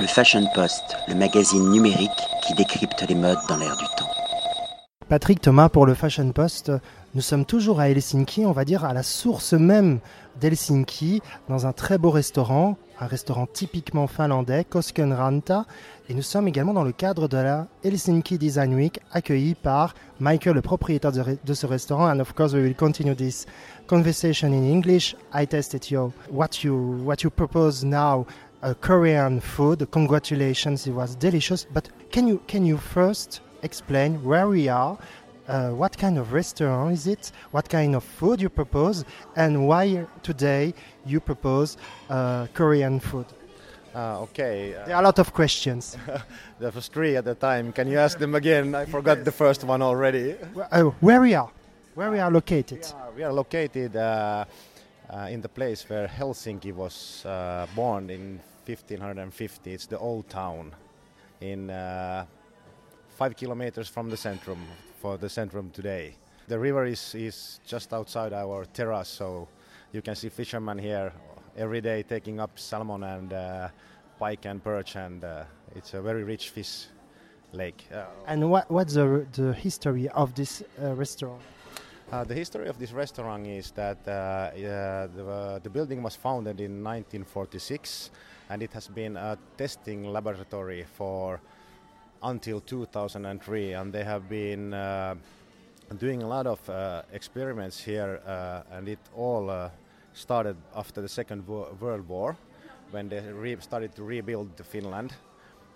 Le 0.00 0.06
Fashion 0.06 0.46
Post, 0.54 0.96
le 1.08 1.16
magazine 1.16 1.70
numérique 1.70 2.10
qui 2.46 2.54
décrypte 2.54 3.04
les 3.08 3.16
modes 3.16 3.38
dans 3.48 3.56
l'air 3.56 3.76
du 3.76 3.84
temps. 3.96 4.08
Patrick 5.08 5.40
Thomas 5.40 5.68
pour 5.68 5.86
le 5.86 5.94
Fashion 5.94 6.30
Post. 6.30 6.70
Nous 7.14 7.20
sommes 7.20 7.44
toujours 7.44 7.80
à 7.80 7.88
Helsinki, 7.88 8.46
on 8.46 8.52
va 8.52 8.64
dire 8.64 8.84
à 8.84 8.92
la 8.92 9.02
source 9.02 9.54
même 9.54 9.98
d'Helsinki, 10.40 11.20
dans 11.48 11.66
un 11.66 11.72
très 11.72 11.98
beau 11.98 12.10
restaurant, 12.10 12.76
un 13.00 13.06
restaurant 13.06 13.46
typiquement 13.46 14.06
finlandais, 14.06 14.64
Koskenranta. 14.64 15.64
Et 16.08 16.14
nous 16.14 16.22
sommes 16.22 16.46
également 16.46 16.74
dans 16.74 16.84
le 16.84 16.92
cadre 16.92 17.26
de 17.26 17.36
la 17.36 17.66
Helsinki 17.82 18.38
Design 18.38 18.74
Week, 18.74 19.00
accueilli 19.12 19.54
par 19.54 19.94
Michael, 20.20 20.54
le 20.54 20.62
propriétaire 20.62 21.10
de, 21.12 21.54
ce 21.54 21.66
restaurant. 21.66 22.08
And 22.08 22.20
of 22.20 22.34
course, 22.34 22.52
we 22.52 22.62
will 22.62 22.76
continue 22.76 23.16
this 23.16 23.46
conversation 23.88 24.48
in 24.48 24.70
English. 24.70 25.16
I 25.34 25.46
tested 25.46 25.90
you 25.90 26.12
what 26.30 26.62
you 26.62 27.02
what 27.04 27.22
you 27.22 27.30
propose 27.30 27.84
now. 27.84 28.26
A 28.62 28.74
Korean 28.74 29.40
food. 29.40 29.88
Congratulations, 29.92 30.86
it 30.86 30.92
was 30.92 31.14
delicious. 31.14 31.64
But 31.64 31.88
can 32.10 32.26
you 32.26 32.42
can 32.48 32.66
you 32.66 32.76
first 32.76 33.40
explain 33.62 34.22
where 34.24 34.48
we 34.48 34.68
are? 34.68 34.98
Uh, 35.46 35.70
what 35.70 35.96
kind 35.96 36.18
of 36.18 36.32
restaurant 36.32 36.92
is 36.92 37.06
it? 37.06 37.32
What 37.52 37.68
kind 37.68 37.94
of 37.94 38.02
food 38.02 38.40
you 38.40 38.48
propose, 38.48 39.04
and 39.36 39.68
why 39.68 40.06
today 40.22 40.74
you 41.06 41.20
propose 41.20 41.76
uh, 42.10 42.48
Korean 42.52 42.98
food? 43.00 43.26
Uh, 43.94 44.20
okay. 44.22 44.72
there 44.86 44.96
are 44.96 45.02
a 45.02 45.04
lot 45.04 45.18
of 45.18 45.32
questions. 45.32 45.96
there 46.58 46.70
was 46.70 46.88
three 46.88 47.16
at 47.16 47.24
the 47.24 47.34
time. 47.34 47.72
Can 47.72 47.88
you 47.88 47.98
ask 47.98 48.18
them 48.18 48.34
again? 48.34 48.74
I 48.74 48.84
forgot 48.84 49.24
the 49.24 49.32
first 49.32 49.64
one 49.64 49.82
already. 49.82 50.34
Oh, 50.72 50.94
where 51.00 51.20
we 51.20 51.34
are? 51.34 51.50
Where 51.94 52.10
we 52.10 52.18
are 52.18 52.30
located? 52.30 52.80
We 52.80 52.92
are, 52.92 53.12
we 53.16 53.22
are 53.22 53.32
located 53.32 53.96
uh, 53.96 54.44
uh, 55.10 55.28
in 55.30 55.40
the 55.40 55.48
place 55.48 55.88
where 55.88 56.06
Helsinki 56.06 56.72
was 56.72 57.24
uh, 57.24 57.66
born 57.74 58.10
in 58.10 58.40
1550. 58.68 59.72
It's 59.72 59.86
the 59.86 59.98
old 59.98 60.28
town 60.28 60.74
in 61.40 61.68
five 63.18 63.36
kilometers 63.36 63.88
from 63.88 64.08
the 64.08 64.16
centrum 64.16 64.58
for 65.00 65.16
the 65.16 65.26
centrum 65.26 65.72
today. 65.72 66.14
The 66.46 66.58
river 66.58 66.86
is, 66.86 67.14
is 67.14 67.60
just 67.66 67.92
outside 67.92 68.32
our 68.32 68.64
terrace, 68.66 69.08
so 69.08 69.48
you 69.92 70.02
can 70.02 70.14
see 70.14 70.28
fishermen 70.28 70.78
here 70.78 71.12
every 71.56 71.80
day 71.80 72.04
taking 72.04 72.38
up 72.38 72.58
salmon 72.58 73.02
and 73.02 73.32
uh, 73.32 73.68
pike 74.20 74.44
and 74.44 74.62
perch, 74.62 74.94
and 74.96 75.24
uh, 75.24 75.44
it's 75.74 75.94
a 75.94 76.00
very 76.00 76.22
rich 76.22 76.50
fish 76.50 76.86
lake. 77.52 77.86
Uh, 77.92 78.04
and 78.26 78.48
what, 78.48 78.70
what's 78.70 78.94
the, 78.94 79.26
the 79.32 79.52
history 79.52 80.08
of 80.10 80.34
this 80.34 80.62
uh, 80.80 80.94
restaurant? 80.94 81.42
Uh, 82.12 82.24
the 82.24 82.34
history 82.34 82.68
of 82.68 82.78
this 82.78 82.92
restaurant 82.92 83.46
is 83.46 83.72
that 83.72 83.98
uh, 84.08 84.50
the, 84.54 85.60
the 85.62 85.70
building 85.70 86.02
was 86.02 86.14
founded 86.14 86.60
in 86.60 86.84
1946 86.84 88.10
and 88.48 88.62
it 88.62 88.72
has 88.72 88.88
been 88.88 89.16
a 89.16 89.36
testing 89.56 90.12
laboratory 90.12 90.84
for 90.96 91.40
until 92.22 92.60
2003, 92.60 93.72
and 93.74 93.92
they 93.92 94.04
have 94.04 94.28
been 94.28 94.74
uh, 94.74 95.14
doing 95.98 96.22
a 96.22 96.28
lot 96.28 96.46
of 96.46 96.68
uh, 96.68 97.02
experiments 97.12 97.78
here, 97.80 98.20
uh, 98.26 98.62
and 98.72 98.88
it 98.88 98.98
all 99.16 99.50
uh, 99.50 99.70
started 100.14 100.56
after 100.74 101.00
the 101.00 101.08
Second 101.08 101.46
Wo- 101.46 101.68
World 101.80 102.08
War, 102.08 102.36
when 102.90 103.08
they 103.08 103.20
re- 103.20 103.56
started 103.60 103.94
to 103.94 104.02
rebuild 104.02 104.50
Finland. 104.64 105.12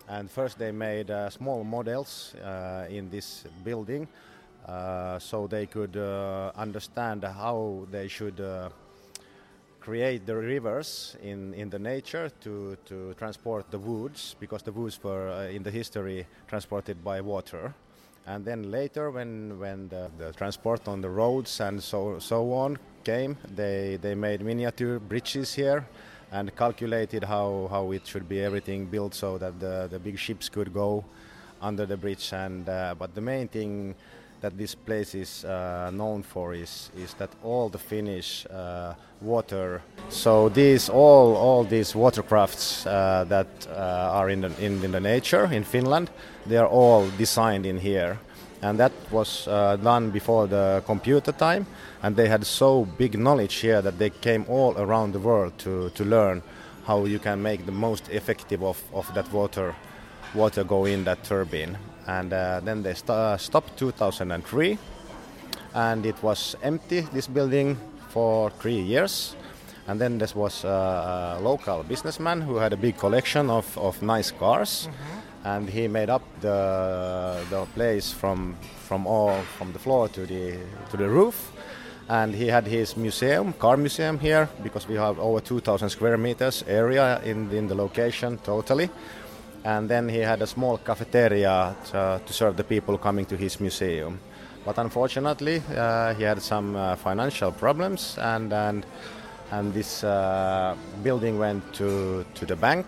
And 0.09 0.31
first, 0.31 0.59
they 0.59 0.73
made 0.73 1.11
uh, 1.11 1.31
small 1.31 1.63
models 1.63 2.35
uh, 2.45 2.87
in 2.91 3.09
this 3.09 3.45
building, 3.65 4.09
so 5.19 5.47
they 5.49 5.67
could 5.67 5.97
understand 6.57 7.25
how 7.25 7.87
they 7.91 8.09
should 8.09 8.41
create 9.83 10.25
the 10.27 10.37
rivers 10.37 11.17
in, 11.23 11.53
in 11.55 11.69
the 11.69 11.79
nature 11.79 12.31
to, 12.41 12.77
to 12.87 13.15
transport 13.15 13.69
the 13.71 13.79
woods 13.79 14.37
because 14.39 14.63
the 14.63 14.71
woods 14.71 15.03
were 15.03 15.29
uh, 15.29 15.49
in 15.49 15.63
the 15.63 15.71
history 15.71 16.25
transported 16.47 17.03
by 17.03 17.21
water. 17.21 17.75
And 18.27 18.45
then 18.45 18.71
later 18.71 19.11
when, 19.11 19.59
when 19.59 19.89
the, 19.89 20.09
the, 20.17 20.33
transport 20.33 20.87
on 20.87 21.01
the 21.01 21.11
roads 21.11 21.61
and 21.61 21.83
so, 21.83 22.21
so 22.21 22.53
on 22.53 22.79
came 23.03 23.37
they, 23.57 23.99
they 24.01 24.15
made 24.15 24.43
miniature 24.43 25.01
bridges 25.01 25.53
here 25.53 25.85
and 26.31 26.55
calculated 26.55 27.25
how, 27.25 27.67
how 27.69 27.91
it 27.91 28.07
should 28.07 28.29
be 28.29 28.41
everything 28.41 28.87
built 28.87 29.15
so 29.15 29.37
that 29.39 29.59
the, 29.59 29.89
the 29.91 29.99
big 29.99 30.17
ships 30.17 30.49
could 30.49 30.73
go 30.73 31.05
under 31.61 31.85
the 31.87 31.97
bridge. 31.97 32.33
And 32.33 32.69
uh, 32.69 32.95
but 32.97 33.15
the 33.15 33.21
main 33.21 33.49
thing 33.49 33.97
that 34.43 34.59
this 34.59 34.75
place 34.75 35.15
is 35.15 35.45
uh, 35.45 35.91
known 35.93 36.23
for 36.23 36.53
is, 36.53 36.91
is 36.97 37.15
that 37.15 37.31
all 37.45 37.69
the 37.69 37.79
Finnish 37.79 38.45
uh, 38.51 38.93
water. 39.21 39.81
So 40.09 40.49
these 40.49 40.89
all 40.89 41.37
all 41.37 41.65
these 41.65 41.95
watercrafts 41.95 42.85
uh, 42.87 43.25
that 43.29 43.47
uh, 43.71 44.19
are 44.19 44.31
in 44.31 44.41
the, 44.41 44.51
in, 44.59 44.85
in 44.85 44.93
the 44.93 45.01
nature 45.01 45.49
in 45.53 45.65
Finland, 45.65 46.11
they 46.47 46.57
are 46.57 46.67
all 46.67 47.09
designed 47.19 47.67
in 47.67 47.79
here, 47.79 48.19
and 48.63 48.79
that 48.79 48.93
was 49.11 49.47
uh, 49.47 49.77
done 49.77 50.11
before 50.11 50.49
the 50.49 50.83
computer 50.87 51.33
time. 51.33 51.65
And 52.03 52.17
they 52.17 52.29
had 52.29 52.45
so 52.45 52.85
big 52.99 53.17
knowledge 53.17 53.55
here 53.55 53.81
that 53.81 53.99
they 53.99 54.11
came 54.11 54.45
all 54.49 54.75
around 54.77 55.13
the 55.13 55.21
world 55.21 55.53
to, 55.59 55.91
to 55.91 56.05
learn 56.05 56.43
how 56.85 57.05
you 57.05 57.21
can 57.21 57.41
make 57.41 57.65
the 57.65 57.73
most 57.73 58.09
effective 58.11 58.65
of, 58.65 58.83
of 58.93 59.07
that 59.15 59.33
water 59.33 59.75
water 60.35 60.65
go 60.65 60.85
in 60.87 61.05
that 61.05 61.23
turbine 61.23 61.77
and 62.07 62.33
uh, 62.33 62.61
then 62.65 62.83
they 62.83 62.95
st- 62.95 63.11
uh, 63.11 63.37
stopped 63.37 63.77
2003 63.79 64.79
and 65.75 66.07
it 66.07 66.23
was 66.23 66.57
empty 66.63 67.01
this 67.13 67.27
building 67.27 67.77
for 68.09 68.51
three 68.51 68.81
years. 68.81 69.37
And 69.89 70.01
then 70.01 70.19
there 70.19 70.29
was 70.35 70.65
a, 70.65 71.39
a 71.39 71.41
local 71.41 71.83
businessman 71.83 72.41
who 72.41 72.57
had 72.57 72.73
a 72.73 72.77
big 72.77 72.97
collection 72.99 73.51
of, 73.51 73.77
of 73.79 74.01
nice 74.03 74.31
cars. 74.31 74.89
Mm-hmm. 74.89 75.23
and 75.45 75.69
he 75.69 75.89
made 75.89 76.09
up 76.11 76.23
the, 76.41 77.45
the 77.51 77.65
place 77.75 78.13
from 78.13 78.55
from 78.89 79.07
all 79.07 79.41
from 79.59 79.73
the 79.73 79.79
floor 79.79 80.09
to 80.09 80.27
the 80.27 80.59
to 80.91 80.97
the 80.97 81.09
roof. 81.09 81.53
And 82.09 82.35
he 82.35 82.49
had 82.49 82.67
his 82.67 82.97
museum 82.97 83.53
car 83.53 83.77
museum 83.77 84.19
here 84.19 84.49
because 84.63 84.89
we 84.89 84.97
have 84.97 85.19
over 85.19 85.41
2000 85.41 85.89
square 85.89 86.19
meters 86.19 86.65
area 86.67 87.21
in, 87.25 87.51
in 87.53 87.69
the 87.69 87.75
location 87.75 88.39
totally 88.39 88.91
and 89.65 89.89
then 89.89 90.09
he 90.09 90.19
had 90.19 90.43
a 90.43 90.47
small 90.47 90.79
cafeteria 90.79 91.77
to, 91.91 92.21
to 92.25 92.33
serve 92.33 92.57
the 92.57 92.65
people 92.65 92.99
coming 92.99 93.25
to 93.27 93.37
his 93.37 93.61
museum. 93.61 94.19
But 94.65 94.79
unfortunately, 94.79 95.63
uh, 95.77 96.15
he 96.15 96.23
had 96.23 96.41
some 96.41 96.77
uh, 96.77 96.97
financial 96.97 97.53
problems, 97.53 98.17
and 98.19 98.53
and 98.53 98.87
and 99.51 99.75
this 99.75 100.05
uh, 100.05 100.77
building 101.03 101.39
went 101.39 101.73
to 101.75 102.25
to 102.35 102.47
the 102.47 102.57
bank, 102.57 102.87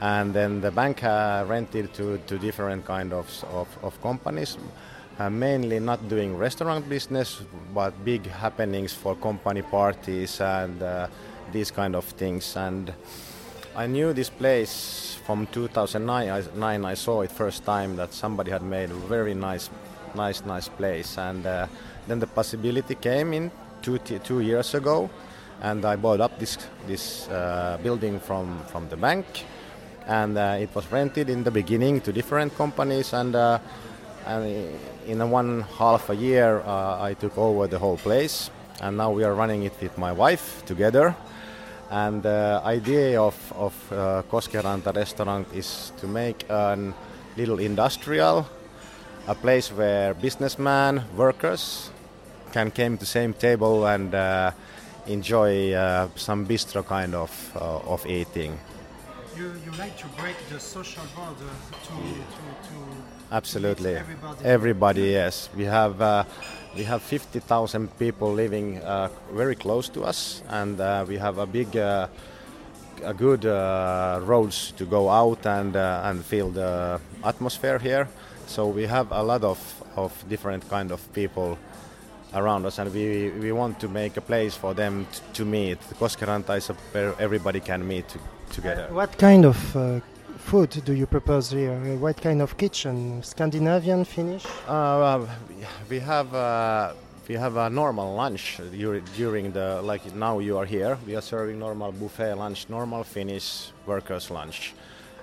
and 0.00 0.34
then 0.34 0.60
the 0.60 0.70
bank 0.70 1.02
uh, 1.02 1.44
rented 1.48 1.94
to 1.94 2.18
to 2.26 2.38
different 2.38 2.84
kind 2.84 3.12
of 3.12 3.44
of, 3.52 3.68
of 3.82 4.00
companies. 4.02 4.58
Uh, 5.16 5.30
mainly 5.30 5.78
not 5.78 6.08
doing 6.08 6.36
restaurant 6.36 6.88
business, 6.88 7.40
but 7.72 7.92
big 8.04 8.26
happenings 8.26 8.92
for 8.92 9.14
company 9.14 9.62
parties 9.62 10.40
and 10.40 10.82
uh, 10.82 11.06
these 11.52 11.70
kind 11.70 11.94
of 11.94 12.04
things. 12.04 12.56
And 12.56 12.92
I 13.76 13.86
knew 13.86 14.12
this 14.12 14.28
place 14.28 15.13
from 15.24 15.46
2009 15.46 16.28
I, 16.28 16.90
I, 16.90 16.94
saw 16.94 17.22
it 17.22 17.32
first 17.32 17.64
time 17.64 17.96
that 17.96 18.12
somebody 18.12 18.50
had 18.50 18.62
made 18.62 18.90
a 18.90 18.94
very 18.94 19.34
nice 19.34 19.70
nice 20.14 20.44
nice 20.44 20.68
place. 20.68 21.18
And 21.18 21.46
uh, 21.46 21.66
then 22.06 22.20
the 22.20 22.26
possibility 22.26 22.94
came 22.94 23.32
in 23.32 23.50
two, 23.82 23.98
two 23.98 24.40
years 24.40 24.74
ago 24.74 25.10
and 25.62 25.84
I 25.84 25.96
bought 25.96 26.20
up 26.20 26.38
this 26.38 26.58
this 26.86 27.28
uh, 27.28 27.78
building 27.82 28.20
from 28.20 28.60
from 28.66 28.88
the 28.88 28.96
bank. 28.96 29.26
And 30.06 30.36
uh, 30.36 30.58
it 30.60 30.74
was 30.74 30.92
rented 30.92 31.30
in 31.30 31.44
the 31.44 31.50
beginning 31.50 32.02
to 32.02 32.12
different 32.12 32.54
companies. 32.56 33.14
And 33.14 33.34
uh, 33.34 33.58
and 34.26 34.78
in 35.06 35.30
one 35.30 35.62
half 35.78 36.10
a 36.10 36.16
year 36.16 36.60
uh, 36.60 37.02
I 37.02 37.14
took 37.14 37.38
over 37.38 37.66
the 37.66 37.78
whole 37.78 37.96
place. 37.96 38.50
And 38.82 38.96
now 38.96 39.10
we 39.10 39.24
are 39.24 39.34
running 39.34 39.62
it 39.62 39.72
with 39.80 39.96
my 39.96 40.12
wife 40.12 40.62
together 40.66 41.16
and 41.90 42.22
the 42.22 42.60
idea 42.64 43.20
of, 43.20 43.52
of 43.56 43.92
uh, 43.92 44.22
Koskenranta 44.30 44.94
restaurant 44.94 45.46
is 45.54 45.92
to 45.98 46.06
make 46.06 46.48
a 46.48 46.92
little 47.36 47.58
industrial, 47.58 48.46
a 49.26 49.34
place 49.34 49.70
where 49.72 50.14
businessmen, 50.14 51.02
workers 51.16 51.90
can 52.52 52.70
come 52.70 52.96
to 52.96 53.00
the 53.00 53.06
same 53.06 53.32
table 53.32 53.86
and 53.86 54.14
uh, 54.14 54.50
enjoy 55.06 55.72
uh, 55.72 56.08
some 56.16 56.46
bistro 56.46 56.86
kind 56.86 57.14
of, 57.14 57.52
uh, 57.56 57.92
of 57.92 58.06
eating. 58.06 58.58
You, 59.36 59.52
you 59.64 59.72
like 59.78 59.96
to 59.98 60.06
break 60.20 60.36
the 60.48 60.60
social 60.60 61.02
border 61.16 61.34
to, 61.38 61.88
to, 61.88 62.68
to 62.68 62.74
Absolutely. 63.32 63.96
Everybody. 63.96 64.44
everybody. 64.44 65.00
yes. 65.10 65.48
We 65.56 65.64
have 65.64 66.00
uh, 66.00 66.24
we 66.76 66.84
have 66.84 67.02
50,000 67.02 67.98
people 67.98 68.32
living 68.32 68.78
uh, 68.78 69.08
very 69.32 69.56
close 69.56 69.88
to 69.90 70.04
us, 70.04 70.42
and 70.48 70.80
uh, 70.80 71.04
we 71.08 71.16
have 71.16 71.38
a 71.38 71.46
big, 71.46 71.76
uh, 71.76 72.06
a 73.02 73.12
good 73.12 73.44
uh, 73.44 74.20
roads 74.22 74.72
to 74.76 74.84
go 74.84 75.08
out 75.10 75.46
and 75.46 75.74
uh, 75.74 76.02
and 76.04 76.24
feel 76.24 76.50
the 76.50 77.00
atmosphere 77.24 77.78
here. 77.80 78.08
So 78.46 78.68
we 78.68 78.86
have 78.86 79.10
a 79.10 79.22
lot 79.22 79.42
of, 79.42 79.58
of 79.96 80.12
different 80.28 80.68
kind 80.68 80.92
of 80.92 81.00
people 81.12 81.58
around 82.34 82.66
us, 82.66 82.78
and 82.78 82.92
we, 82.92 83.30
we 83.40 83.52
want 83.52 83.78
to 83.80 83.88
make 83.88 84.16
a 84.16 84.20
place 84.20 84.54
for 84.56 84.74
them 84.74 85.06
t- 85.12 85.20
to 85.34 85.44
meet. 85.44 85.78
Koskenranta 85.98 86.56
is 86.56 86.68
where 86.92 87.14
everybody 87.18 87.60
can 87.60 87.86
meet 87.86 88.06
together. 88.50 88.88
What 88.90 89.16
kind 89.18 89.44
of 89.44 89.56
food 90.38 90.70
do 90.84 90.92
you 90.92 91.06
propose 91.06 91.50
here? 91.50 91.72
Uh, 91.72 91.96
What 91.98 92.20
kind 92.20 92.42
of 92.42 92.56
kitchen? 92.56 93.22
Scandinavian, 93.22 94.04
Finnish? 94.04 94.44
Uh, 94.68 95.26
we 95.88 95.98
have 96.00 96.34
uh, 96.34 96.92
we 97.28 97.34
have 97.36 97.56
a 97.56 97.70
normal 97.70 98.14
lunch 98.14 98.60
during 99.16 99.52
the 99.52 99.80
like 99.82 100.14
now 100.14 100.38
you 100.40 100.58
are 100.58 100.66
here. 100.66 100.98
We 101.06 101.16
are 101.16 101.22
serving 101.22 101.58
normal 101.58 101.92
buffet 101.92 102.34
lunch, 102.34 102.66
normal 102.68 103.04
Finnish 103.04 103.72
workers 103.86 104.30
lunch, 104.30 104.74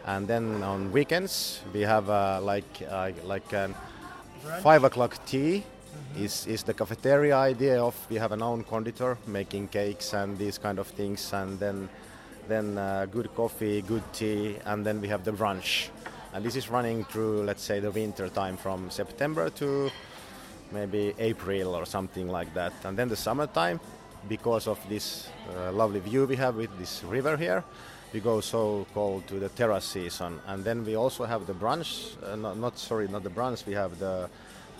and 0.06 0.28
then 0.28 0.63
on 0.63 0.92
weekends 0.92 1.62
we 1.74 1.81
have 1.81 2.10
uh, 2.10 2.40
like 2.42 2.81
uh, 2.90 3.12
like 3.24 3.54
an 3.54 3.75
five 4.63 4.84
o'clock 4.84 5.18
tea. 5.25 5.63
Is, 6.18 6.46
is 6.46 6.64
the 6.64 6.74
cafeteria 6.74 7.38
idea 7.38 7.82
of 7.82 7.96
we 8.10 8.18
have 8.18 8.32
an 8.32 8.42
own 8.42 8.64
conditor 8.64 9.18
making 9.28 9.70
cakes 9.70 10.14
and 10.14 10.38
these 10.38 10.58
kind 10.58 10.78
of 10.78 10.88
things 10.88 11.32
and 11.34 11.58
then 11.60 11.90
then 12.48 12.78
uh, 12.78 13.06
good 13.06 13.34
coffee, 13.36 13.82
good 13.82 14.04
tea, 14.14 14.58
and 14.66 14.86
then 14.86 15.00
we 15.02 15.08
have 15.08 15.24
the 15.24 15.32
brunch. 15.32 15.90
And 16.34 16.44
this 16.44 16.56
is 16.56 16.70
running 16.70 17.04
through, 17.06 17.44
let's 17.44 17.64
say, 17.64 17.80
the 17.80 17.92
winter 17.92 18.30
time 18.30 18.58
from 18.58 18.90
September 18.90 19.50
to 19.52 19.92
maybe 20.72 21.14
April 21.20 21.76
or 21.76 21.86
something 21.86 22.28
like 22.28 22.54
that. 22.54 22.74
And 22.84 22.98
then 22.98 23.10
the 23.10 23.16
summertime, 23.16 23.80
because 24.30 24.68
of 24.68 24.80
this 24.90 25.28
uh, 25.56 25.72
lovely 25.72 26.00
view 26.00 26.26
we 26.26 26.36
have 26.38 26.56
with 26.56 26.78
this 26.78 27.04
river 27.04 27.38
here, 27.38 27.64
we 28.14 28.20
go 28.20 28.42
so 28.42 28.86
called 28.94 29.28
to 29.28 29.40
the 29.40 29.50
terrace 29.50 29.86
season. 29.86 30.40
And 30.48 30.64
then 30.64 30.86
we 30.86 30.96
also 30.96 31.26
have 31.26 31.48
the 31.48 31.54
brunch, 31.54 32.16
uh, 32.24 32.36
not, 32.36 32.58
not 32.58 32.78
sorry, 32.78 33.08
not 33.08 33.24
the 33.24 33.30
brunch. 33.30 33.66
We 33.66 33.74
have 33.74 34.00
the 34.00 34.30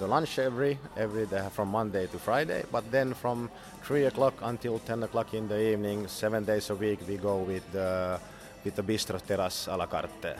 the 0.01 0.07
lunch 0.07 0.39
every 0.39 0.77
every 0.98 1.25
day 1.27 1.48
from 1.51 1.69
Monday 1.69 2.07
to 2.07 2.18
Friday. 2.18 2.63
But 2.71 2.83
then 2.92 3.13
from 3.13 3.50
three 3.83 4.06
o'clock 4.06 4.33
until 4.42 4.80
ten 4.80 5.03
o'clock 5.03 5.33
in 5.33 5.48
the 5.48 5.59
evening, 5.71 6.07
seven 6.07 6.44
days 6.44 6.69
a 6.71 6.75
week, 6.75 7.00
we 7.07 7.18
go 7.18 7.38
with 7.38 7.63
the 7.71 8.19
with 8.65 8.75
the 8.75 8.83
bistro 8.83 9.19
terrace 9.21 9.68
a 9.68 9.77
la 9.77 9.86
carte, 9.86 10.36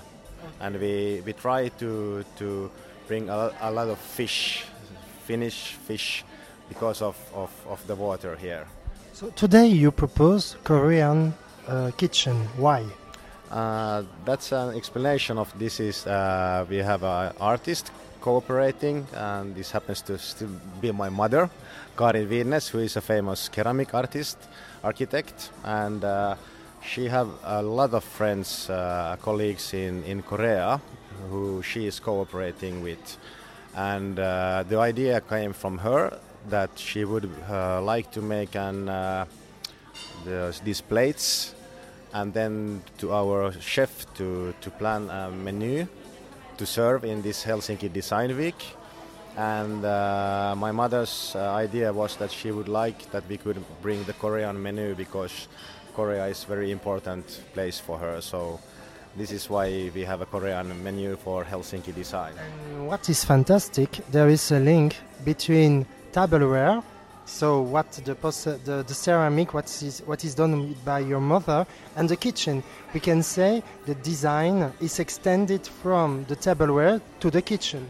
and 0.60 0.80
we 0.80 1.22
we 1.26 1.34
try 1.34 1.70
to 1.80 2.24
to 2.38 2.72
bring 3.08 3.30
a, 3.30 3.52
a 3.62 3.72
lot 3.72 3.88
of 3.88 4.00
fish, 4.00 4.66
Finnish 5.28 5.78
fish, 5.88 6.26
because 6.70 7.02
of, 7.02 7.16
of, 7.34 7.52
of 7.68 7.86
the 7.88 7.96
water 7.96 8.36
here. 8.36 8.66
So 9.14 9.30
today 9.36 9.68
you 9.68 9.92
propose 9.92 10.56
Korean 10.64 11.34
uh, 11.68 11.92
kitchen. 11.98 12.36
Why? 12.58 12.86
Uh, 13.52 14.04
that's 14.26 14.52
an 14.54 14.76
explanation 14.76 15.38
of 15.38 15.54
this 15.60 15.80
is 15.80 16.08
uh, 16.08 16.66
we 16.70 16.78
have 16.78 17.04
an 17.04 17.34
artist 17.40 17.92
cooperating 18.22 19.06
and 19.14 19.56
this 19.56 19.72
happens 19.72 20.02
to 20.02 20.18
still 20.18 20.50
be 20.80 20.92
my 20.92 21.10
mother 21.10 21.50
Karin 21.98 22.30
Widnäs 22.30 22.70
who 22.70 22.80
is 22.80 22.96
a 22.96 23.02
famous 23.02 23.50
ceramic 23.54 23.94
artist 23.94 24.38
architect 24.84 25.50
and 25.64 26.04
uh, 26.04 26.36
she 26.84 27.08
have 27.08 27.30
a 27.44 27.62
lot 27.62 27.94
of 27.94 28.04
friends 28.04 28.70
uh, 28.70 29.16
colleagues 29.22 29.74
in, 29.74 30.04
in 30.04 30.22
Korea 30.22 30.82
who 31.30 31.62
she 31.62 31.86
is 31.86 32.00
cooperating 32.00 32.82
with. 32.82 33.18
And 33.76 34.20
uh, 34.20 34.64
the 34.68 34.80
idea 34.80 35.22
came 35.22 35.54
from 35.54 35.78
her 35.80 36.18
that 36.50 36.72
she 36.76 37.06
would 37.06 37.30
uh, 37.50 37.82
like 37.82 38.12
to 38.12 38.22
make 38.22 38.56
an 38.56 38.90
uh, 38.90 39.26
the, 40.26 40.60
these 40.64 40.82
plates 40.82 41.54
and 42.14 42.34
then 42.34 42.84
to 42.98 43.14
our 43.14 43.54
chef 43.54 44.06
to, 44.16 44.54
to 44.62 44.70
plan 44.72 45.10
a 45.10 45.32
menu 45.32 45.88
to 46.58 46.66
serve 46.66 47.06
in 47.06 47.22
this 47.22 47.44
Helsinki 47.44 47.92
Design 47.92 48.36
Week. 48.38 48.56
And 49.38 49.86
uh, 49.86 50.56
my 50.58 50.72
mother's 50.72 51.34
uh, 51.36 51.52
idea 51.54 51.94
was 51.94 52.18
that 52.18 52.32
she 52.32 52.52
would 52.52 52.68
like 52.68 53.10
that 53.12 53.24
we 53.30 53.38
could 53.38 53.64
bring 53.82 54.04
the 54.04 54.14
Korean 54.14 54.62
menu 54.62 54.94
because 54.96 55.48
Korea 55.96 56.28
is 56.28 56.44
very 56.44 56.72
important 56.72 57.26
place 57.54 57.80
for 57.80 57.98
her. 57.98 58.22
So 58.22 58.60
this 59.16 59.32
is 59.32 59.50
why 59.50 59.92
we 59.94 60.02
have 60.02 60.22
a 60.22 60.26
Korean 60.26 60.84
menu 60.84 61.16
for 61.16 61.44
Helsinki 61.44 61.94
Design. 61.94 62.34
What 62.86 63.10
is 63.10 63.24
fantastic, 63.24 63.90
there 64.12 64.30
is 64.30 64.52
a 64.52 64.60
link 64.60 64.96
between 65.26 65.86
tableware, 66.12 66.82
so 67.32 67.62
what 67.62 67.90
the, 67.94 68.14
the, 68.66 68.84
the 68.86 68.94
ceramic, 68.94 69.54
what 69.54 69.66
is, 69.82 70.04
what 70.06 70.24
is 70.26 70.36
done 70.36 70.76
by 70.84 71.00
your 71.00 71.22
mother, 71.22 71.66
and 71.96 72.10
the 72.10 72.18
kitchen. 72.18 72.62
We 72.94 73.00
can 73.00 73.24
say 73.24 73.64
the 73.86 73.96
design 73.96 74.74
is 74.82 75.00
extended 75.00 75.66
from 75.66 76.26
the 76.28 76.36
tableware 76.36 77.02
to 77.22 77.32
the 77.32 77.42
kitchen. 77.42 77.88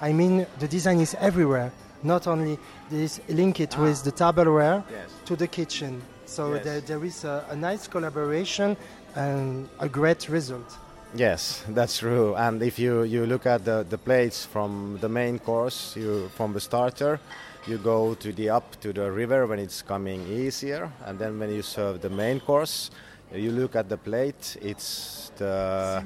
I 0.00 0.12
mean, 0.12 0.44
the 0.58 0.66
design 0.66 0.98
is 1.00 1.14
everywhere, 1.20 1.72
not 2.02 2.26
only 2.26 2.58
this 2.90 3.20
link 3.28 3.60
it 3.60 3.78
ah. 3.78 3.82
with 3.82 4.02
the 4.02 4.10
tableware 4.10 4.82
Yes. 4.90 5.08
to 5.26 5.36
the 5.36 5.46
kitchen. 5.46 6.02
So 6.26 6.54
Yes. 6.54 6.64
there, 6.64 6.80
there 6.80 7.04
is 7.04 7.24
a, 7.24 7.44
a 7.48 7.56
nice 7.56 7.86
collaboration 7.86 8.76
and 9.14 9.68
a 9.78 9.88
great 9.88 10.28
result. 10.28 10.76
Yes, 11.14 11.64
that's 11.68 11.98
true. 11.98 12.34
And 12.36 12.62
if 12.62 12.78
you, 12.78 13.02
you 13.02 13.26
look 13.26 13.46
at 13.46 13.64
the, 13.64 13.86
the 13.88 13.98
plates 13.98 14.44
from 14.44 14.98
the 15.00 15.08
main 15.08 15.38
course, 15.38 15.96
you 15.96 16.28
from 16.36 16.52
the 16.52 16.60
starter, 16.60 17.20
you 17.66 17.78
go 17.78 18.14
to 18.14 18.32
the 18.32 18.50
up 18.50 18.80
to 18.80 18.92
the 18.92 19.10
river 19.10 19.46
when 19.46 19.58
it's 19.58 19.82
coming 19.82 20.26
easier, 20.26 20.90
and 21.04 21.18
then 21.18 21.38
when 21.38 21.50
you 21.50 21.62
serve 21.62 22.00
the 22.00 22.10
main 22.10 22.40
course, 22.40 22.90
you 23.32 23.50
look 23.50 23.76
at 23.76 23.88
the 23.88 23.96
plate. 23.96 24.56
It's 24.60 25.30
the 25.36 26.02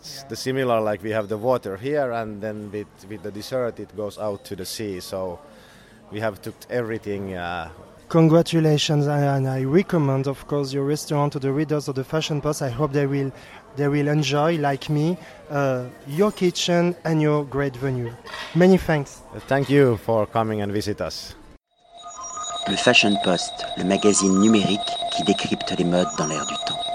it's 0.00 0.22
the 0.24 0.36
similar 0.36 0.80
like 0.80 1.02
we 1.02 1.10
have 1.10 1.28
the 1.28 1.38
water 1.38 1.76
here, 1.76 2.12
and 2.12 2.40
then 2.40 2.70
with 2.70 2.86
with 3.08 3.22
the 3.22 3.30
dessert 3.30 3.80
it 3.80 3.96
goes 3.96 4.18
out 4.18 4.44
to 4.46 4.56
the 4.56 4.64
sea. 4.64 5.00
So 5.00 5.40
we 6.12 6.20
have 6.20 6.40
took 6.40 6.54
everything. 6.70 7.34
Uh, 7.34 7.70
Congratulations, 8.08 9.06
and 9.06 9.46
I 9.46 9.64
recommend, 9.64 10.28
of 10.28 10.46
course, 10.46 10.72
your 10.72 10.84
restaurant 10.84 11.34
to 11.34 11.38
the 11.38 11.52
readers 11.52 11.88
of 11.88 11.94
the 11.94 12.04
Fashion 12.04 12.40
Post. 12.40 12.62
I 12.62 12.70
hope 12.70 12.92
they 12.92 13.06
will, 13.06 13.30
they 13.76 13.86
will 13.86 14.08
enjoy, 14.08 14.56
like 14.56 14.88
me, 14.88 15.18
uh, 15.50 15.84
your 16.06 16.32
kitchen 16.32 16.96
and 17.04 17.20
your 17.20 17.44
great 17.44 17.76
venue. 17.76 18.10
Many 18.54 18.78
thanks. 18.78 19.20
thank 19.46 19.68
you 19.68 19.98
for 19.98 20.26
coming 20.26 20.62
and 20.62 20.72
visit 20.72 21.02
us. 21.02 21.34
Le 22.66 22.76
Fashion 22.76 23.14
Post, 23.24 23.52
le 23.76 23.84
magazine 23.84 24.40
numérique 24.40 24.80
qui 25.14 25.24
décrypte 25.24 25.74
les 25.78 25.84
modes 25.84 26.08
dans 26.16 26.26
l'air 26.26 26.46
du 26.46 26.54
temps. 26.66 26.87